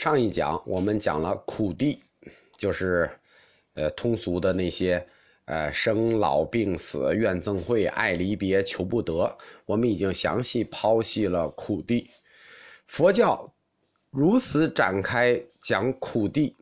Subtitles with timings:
[0.00, 2.02] 上一讲我们讲了苦地，
[2.56, 3.10] 就是
[3.74, 5.06] 呃通俗的那些
[5.44, 9.36] 呃生老病死、怨憎会、爱离别、求不得，
[9.66, 12.08] 我们已经详细剖析了苦地。
[12.86, 13.52] 佛教
[14.08, 16.56] 如此展开讲苦地，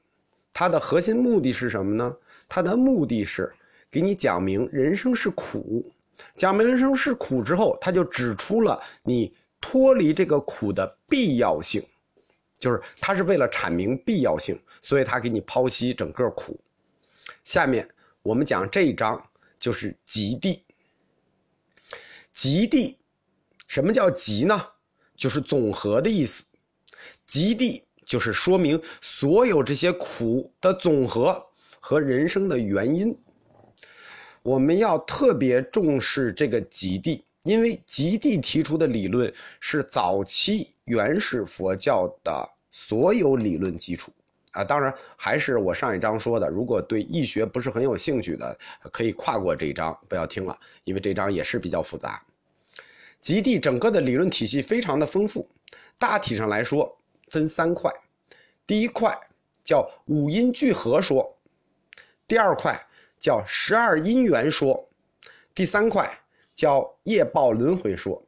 [0.52, 2.16] 它的核心目的是什么呢？
[2.48, 3.52] 它的目的是
[3.88, 5.88] 给你讲明人生是苦，
[6.34, 11.80] 讲明人生是苦之后，他就指出了你脱离这个苦的必要性。
[12.58, 16.58] 就是他是为了阐明必要性，所以他给你剖析整个苦。
[17.44, 17.88] 下面
[18.22, 19.22] 我们讲这一章
[19.58, 20.64] 就是极地。
[22.32, 22.98] 极地，
[23.66, 24.60] 什么叫极呢？
[25.16, 26.44] 就是总和的意思。
[27.26, 31.44] 极地就是说明所有这些苦的总和
[31.80, 33.16] 和人生的原因。
[34.42, 37.24] 我们要特别重视这个极地。
[37.48, 44.12] 因为极地提出的理论是早期原始佛教的所有理论基础
[44.52, 48.58] 啊，当然还是我上一章说的，如果对易学不是很有兴趣的，
[48.92, 52.22] 可以跨过这一章，不要听了，因为这章也是比较复杂。
[53.18, 55.48] 极地整个的理论体系非常的丰富，
[55.98, 56.94] 大体上来说
[57.28, 57.90] 分三块，
[58.66, 59.18] 第一块
[59.64, 61.34] 叫五音聚合说，
[62.26, 62.78] 第二块
[63.18, 64.86] 叫十二因缘说，
[65.54, 66.06] 第三块。
[66.58, 68.20] 叫业报轮回说，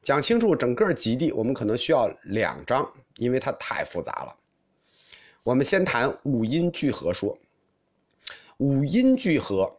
[0.00, 4.34] 讲清楚整个极地，我们可能需要两章，因为它太复杂了。
[5.42, 7.38] 我们先谈五音聚合说。
[8.56, 9.70] 五音聚合，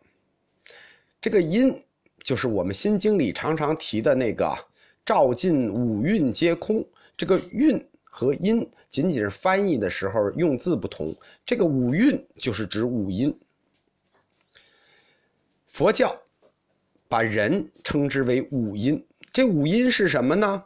[1.20, 1.84] 这个音
[2.20, 4.56] 就是我们心经里常常提的那个
[5.04, 6.88] “照尽五蕴皆空”。
[7.18, 11.12] 这个蕴和音仅仅是翻译的时候用字不同，
[11.44, 13.36] 这个五蕴就是指五音。
[15.66, 16.16] 佛教。
[17.10, 20.64] 把人称之为五音，这五音是什么呢？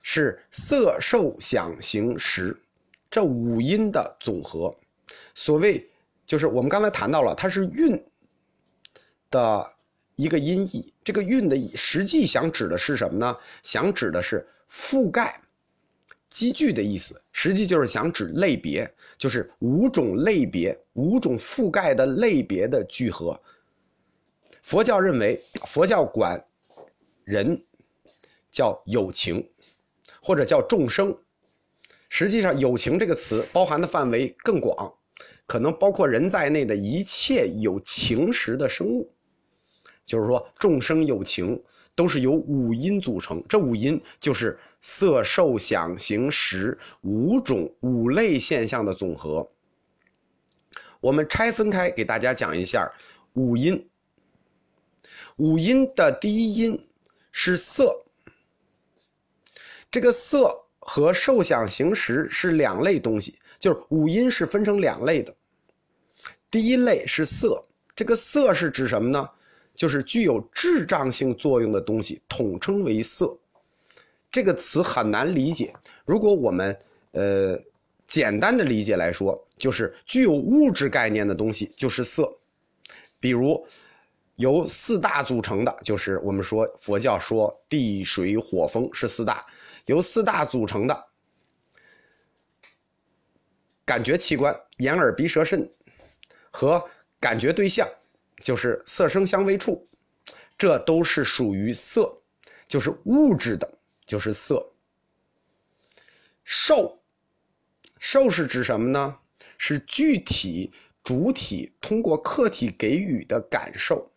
[0.00, 2.56] 是色、受、想、行、识，
[3.10, 4.74] 这五音的总和。
[5.34, 5.86] 所谓
[6.24, 8.00] 就是我们刚才谈到了，它是蕴
[9.28, 9.70] 的
[10.14, 10.94] 一个音译。
[11.02, 13.36] 这个蕴的实际想指的是什么呢？
[13.64, 15.40] 想指的是覆盖、
[16.28, 17.20] 积聚的意思。
[17.32, 23.38] 实际就是想指类别，就是五种类别、五种覆盖的类别的聚合。
[24.62, 26.42] 佛教认为，佛教管
[27.24, 27.60] 人
[28.50, 29.48] 叫有情，
[30.22, 31.16] 或者叫众生。
[32.08, 34.92] 实际上，有情这个词包含的范围更广，
[35.46, 39.12] 可能包括人在内的一切有情识的生物。
[40.04, 41.62] 就是说，众生有情
[41.94, 49.48] 都是由五阴组成，这五阴就是色、受、想、行、识五种五类现象的总和。
[51.00, 52.90] 我们拆分开给大家讲一下
[53.34, 53.88] 五阴。
[55.40, 56.78] 五音的第一音
[57.32, 58.04] 是色，
[59.90, 65.34] 这个色和受想行识是两类东西，就是五音是分成两类的。
[66.50, 67.64] 第一类是色，
[67.96, 69.26] 这个色是指什么呢？
[69.74, 73.34] 就是具有智障性作用的东西，统称为色。
[74.30, 75.72] 这个词很难理解，
[76.04, 76.78] 如果我们
[77.12, 77.58] 呃
[78.06, 82.30] 简单的理解来说，就是具有物质概念的东西就是色，
[83.18, 83.66] 比如。
[84.40, 89.44] 由四大组成的，就是我们说佛教说地水火风是四大，
[89.84, 91.06] 由四大组成的
[93.84, 95.70] 感觉器官眼耳鼻舌身
[96.50, 96.82] 和
[97.20, 97.86] 感觉对象，
[98.42, 99.86] 就是色声香味触，
[100.56, 102.10] 这都是属于色，
[102.66, 103.70] 就是物质的，
[104.06, 104.66] 就是色。
[106.44, 106.98] 受，
[107.98, 109.18] 受是指什么呢？
[109.58, 110.72] 是具体
[111.04, 114.09] 主体通过客体给予的感受。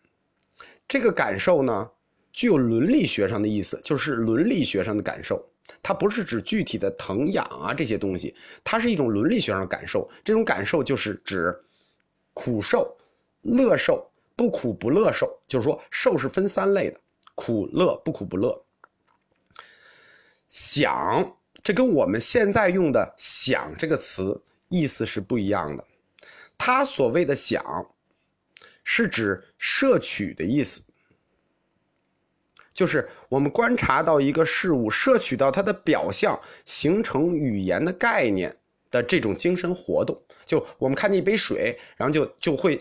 [0.86, 1.90] 这个感受呢，
[2.32, 5.44] 具有伦理学上的意思，就是伦理学上的感受。
[5.82, 10.08] 它不是指具体的疼痒啊这些东西，它是一种伦理学上的感受。
[10.22, 11.58] 这种感受就是指
[12.34, 12.94] 苦受、
[13.42, 14.06] 乐受、
[14.36, 15.38] 不苦不乐受。
[15.48, 17.00] 就是说，受是分三类的：
[17.34, 18.62] 苦、乐、不苦不乐。
[20.50, 25.84] 想，这跟我们现在用的“想”这个词意思是不一样的。
[26.58, 27.64] 他所谓的“想”。
[28.84, 30.82] 是指摄取的意思，
[32.72, 38.54] 就是我们观察到一个事物，摄取到它的表象，形成语言的概念
[38.90, 40.20] 的这种精神活动。
[40.44, 42.78] 就我们看见一杯水，然后就就会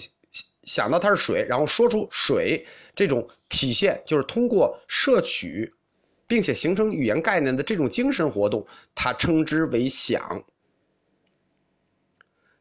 [0.64, 5.74] 想到它是水，然后说出水这种体现，就是通过摄取，
[6.28, 10.44] 并且形成语言概念的这种精神活动，它称之为想。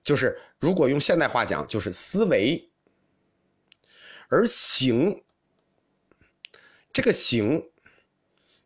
[0.04, 2.68] 就是如果用现代话讲，就是思维。
[4.32, 5.22] 而行，
[6.90, 7.62] 这个行，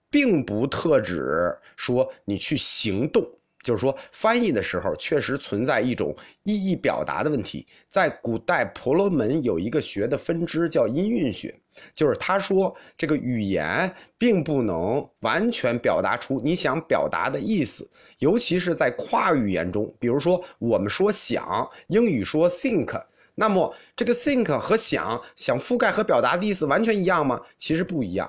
[0.09, 3.29] 并不特指说你去行动，
[3.65, 7.67] 就是说，翻译的时候确实存在一种意义表达的问题。
[7.89, 11.53] 在古代婆罗门有一个学的分支叫音韵学，
[11.97, 17.91] 就是他说这个语言并不能完全表达出你想表达的意思，
[18.21, 23.03] 尤其是在跨语言中，比如说我们说想，英语说 think，
[23.37, 27.41] 那么这个 think 和想想覆盖和表达的意思完全一样吗？
[27.57, 28.29] 其实不一样。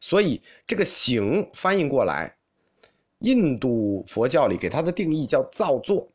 [0.00, 2.32] 所以这个行翻译过来。
[3.20, 6.06] 印度佛教里给它的定义叫造作，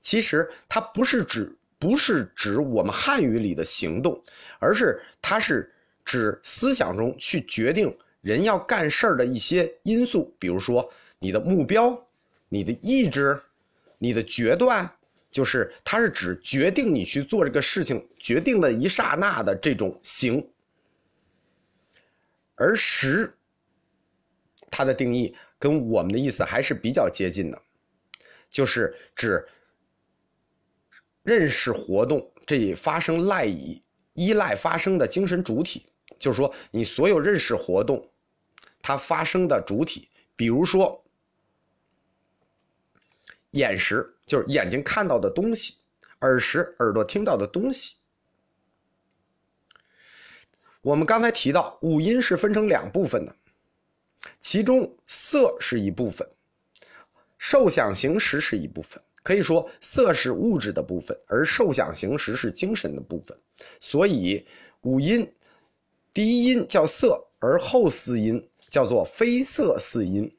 [0.00, 4.18] 其实它不是指不是指我们汉语里的行动，
[4.58, 5.70] 而是它是
[6.06, 11.94] 指思想中去决定人要干事儿的一些因素，比如说你的目标、
[12.48, 13.38] 你的意志、
[13.98, 14.90] 你的决断，
[15.36, 20.42] 就是它是指决定你去做这个事情决定的一刹那的这种行，
[22.54, 23.30] 而实。
[24.70, 27.62] 它的定义跟我们的意思还是比较接近的，
[28.50, 29.46] 就是指
[31.22, 33.80] 认识活动这一发生赖以
[34.14, 35.86] 依赖发生的精神主体，
[36.18, 38.10] 就是说你所有认识活动
[38.80, 41.04] 它发生的主体，比如说
[43.56, 45.74] 眼识，就是眼睛看到的东西；
[46.20, 47.96] 耳识，耳朵听到的东西。
[50.82, 53.34] 我们刚才提到五音是分成两部分的。
[54.38, 56.28] 其中色是一部分，
[57.38, 59.02] 受想行识是一部分。
[59.22, 63.36] 可以说，色是物质的部分，而受想行识是精神的部分。
[63.80, 64.46] 所以，
[64.82, 65.28] 五音，
[66.12, 70.30] 第一音叫色，而后四音叫做非色四音。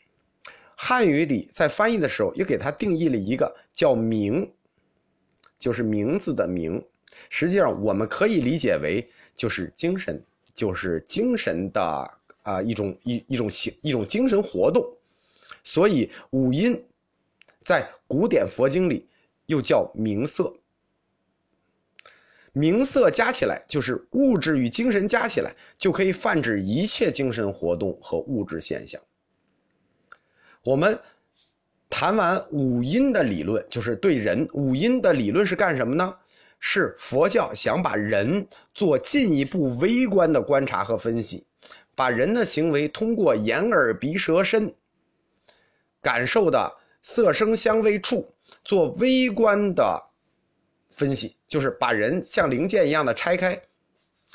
[0.77, 4.49] 汉语里在翻译的时候，又给它定义了一个叫名，
[5.59, 6.81] 就是名字的名。
[7.29, 12.13] 实际上，我们可以理解为就是精神，就是精神的。
[12.43, 14.81] 啊，一种一一种形一种精神活动，
[15.65, 16.81] 所以五音
[17.59, 19.05] 在古典佛经里
[19.47, 20.55] 又叫名色。
[22.53, 29.01] 名色加起来就是物质与精神加起来，就可以泛指一切精神活动和物质现象。
[30.67, 30.99] 我们
[31.89, 36.13] 谈完五音的理论，就是对人五音的理论是干什么呢？
[36.59, 41.47] 是佛教想把人做进一步微观的观察和分析。
[41.95, 44.69] 把人的行为通过眼耳鼻舌身
[46.01, 46.69] 感受的
[47.01, 48.29] 色声香味触
[48.65, 50.03] 做微观的
[50.89, 53.57] 分析，就是把人像零件一样的拆开。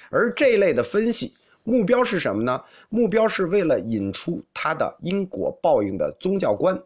[0.08, 1.34] 而这类的分析
[1.64, 2.64] 目标是什么呢？
[2.88, 6.80] 目标是为了引出他的因果报应的宗教观，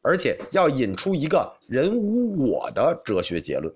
[0.00, 3.72] 而且要引出一个人无我的哲学结论。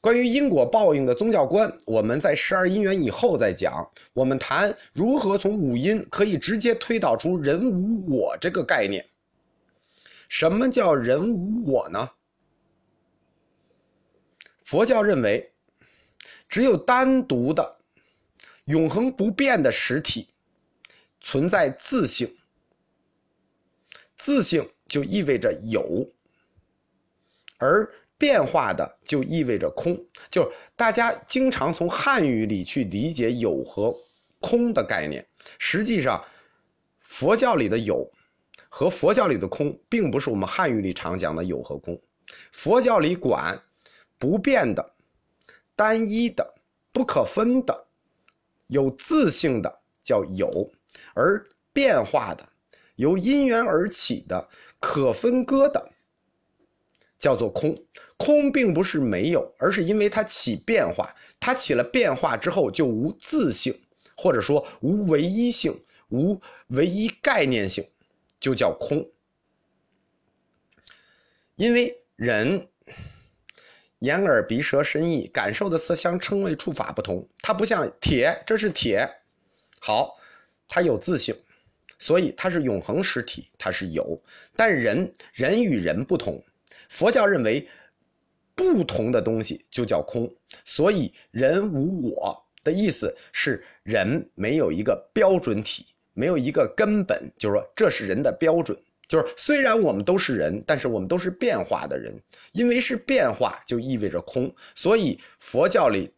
[0.00, 3.88] 关于因果报应的宗教观，我们在十二因缘以后再讲。
[4.12, 9.06] 我们谈如何从五音可以直接推导出人无我这个概念。
[10.28, 12.10] 什么叫人无我呢？
[14.64, 15.51] 佛教认为，
[16.52, 17.78] 只有单独的、
[18.66, 20.28] 永恒不变的实体
[21.18, 22.36] 存在自性，
[24.18, 26.06] 自性就意味着有，
[27.56, 27.90] 而。
[28.18, 30.00] 变化的就意味着空，
[30.30, 33.92] 就大家经常从汉语里去理解有和
[34.38, 35.26] 空的概念。
[35.58, 36.24] 实际上，
[37.00, 38.08] 佛教里的有
[38.68, 42.00] 和佛教里的空，并不是我们汉语里常讲的有和空。
[42.52, 43.60] 佛教里管
[44.18, 44.91] 不变的、
[45.76, 46.54] 单一的、
[46.92, 47.86] 不可分的、
[48.66, 50.70] 有自性的叫有，
[51.14, 52.48] 而变化的、
[52.96, 54.48] 由因缘而起的、
[54.80, 55.90] 可分割的。
[57.18, 57.72] 叫做空，
[58.16, 63.72] 空并不是没有，而是因为它起变化，它起了变化之后就无自性，
[64.16, 65.72] 或者说无唯一性，
[66.08, 67.88] 无唯一概念性，
[68.40, 69.08] 就叫空。
[71.54, 72.66] 因为人
[74.02, 79.08] 眼耳鼻舌身意感受的色香称谓触法不同，它不像铁，这是铁，
[79.78, 80.16] 好，
[80.66, 81.32] 它有自性，
[82.00, 84.20] 所以它是永恒实体，它是有。
[84.56, 86.42] 但人人与人不同。
[86.88, 87.68] 佛教认为，
[88.56, 90.28] 不同的东西就叫空，
[90.64, 98.76] 所以人无我的意思是人没有一个标准体，没有一个根本，就是说这是人的标准。
[99.08, 102.14] 就是虽然我们都是人，但是我们都是变化的人，
[102.52, 106.12] 因为是变化就意味着空，所以佛教里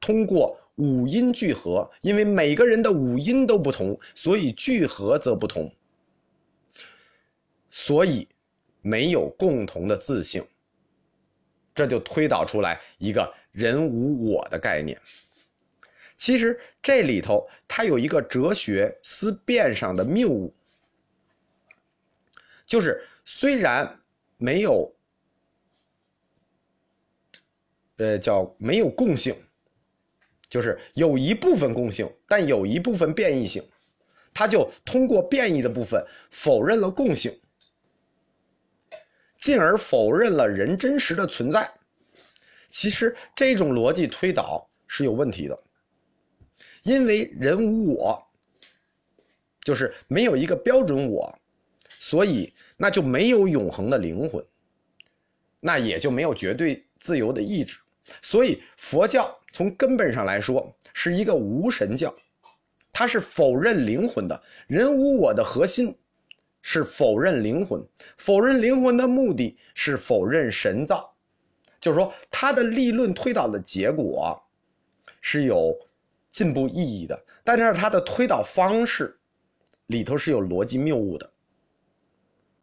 [0.00, 5.72] 通过五音聚合，因为每个人的五音都不同，所以聚合则不同，
[7.70, 8.28] 所以。
[8.82, 10.42] 没有共同的自性，
[11.74, 14.98] 这就推导出来一个人无我的概念。
[16.16, 20.50] 其实这里头它有一个哲学思辨上的谬误，
[22.70, 24.00] 就是虽然
[24.36, 24.94] 没有，
[27.96, 29.34] 呃，叫没有共性，
[30.48, 33.60] 就是有一部分共性，但有一部分变异性，
[34.32, 36.00] 他就通过变异的部分
[36.30, 37.36] 否认了共性，
[39.36, 41.68] 进而否认了人真实的存在。
[42.68, 45.60] 其实这种逻辑推导是有问题的，
[46.84, 48.24] 因为人无我，
[49.64, 51.36] 就是没有一个标准我，
[52.10, 54.44] 所以那就没有永恒的灵魂，
[55.60, 57.78] 那也就没有绝对自由的意志。
[58.20, 62.12] 所以佛教从根本上来说是一个无神教，
[62.92, 64.42] 它是否认灵魂的。
[64.66, 65.96] 人无我的核心
[66.62, 67.80] 是否认灵魂，
[68.16, 71.14] 否认灵魂的目的是否认神造。
[71.80, 74.36] 就是说，他的立论推导的结果
[75.20, 75.78] 是有
[76.28, 79.16] 进步意义的，但是他的推导方式
[79.86, 81.32] 里头是有逻辑谬误的。